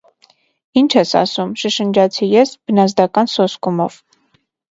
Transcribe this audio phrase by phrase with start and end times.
[0.79, 4.01] -Ի՞նչ ես ասում,- շշնջացի ես բնազդական սոսկումով: